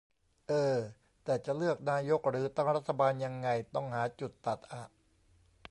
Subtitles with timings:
[0.47, 0.77] เออ
[1.23, 4.81] แต่จะเลือกนายกหรือตั้งรัฐบาลยังไง ต้องหาจุดตัดอะ